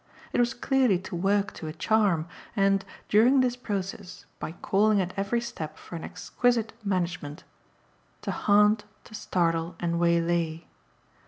[0.33, 5.13] It was clearly to work to a charm and, during this process by calling at
[5.15, 7.43] every step for an exquisite management
[8.23, 10.63] "to haunt, to startle and waylay."